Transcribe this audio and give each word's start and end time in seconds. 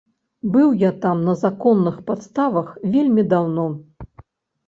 Быў 0.53 0.69
я 0.83 0.89
там 1.03 1.19
на 1.27 1.33
законных 1.41 1.99
падставах, 2.09 2.71
вельмі 2.93 3.27
даўно. 3.35 3.67